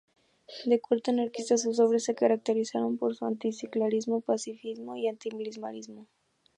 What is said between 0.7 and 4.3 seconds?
corte anarquista, sus obras se caracterizaron por su anticlericalismo,